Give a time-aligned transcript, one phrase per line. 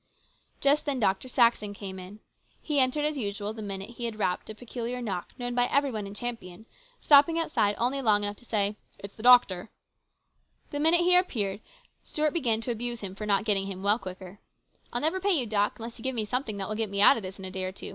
[0.61, 1.29] "Just then Dr.
[1.29, 2.21] Saxon came in.
[2.59, 3.15] He entered..
[3.15, 6.65] usual, the minute he had rapped a peculiar knock known by every one in Champion,
[6.99, 9.69] stopping outride only lojj;r enough to say," It's the doctor."
[10.71, 11.61] The minute he appeared,
[12.01, 14.39] Stuart began to ah him for not getting him well quick 1"
[14.91, 17.15] I'll never pay you, Doc., unless you give m< omething that will get me out
[17.15, 17.89] of this in a day or two.